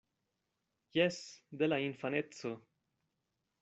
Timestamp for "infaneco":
1.91-2.57